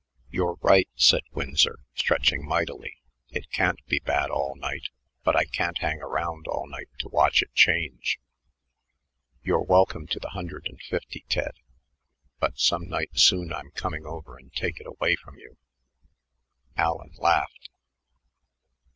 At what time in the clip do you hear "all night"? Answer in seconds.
4.31-4.89, 6.47-6.89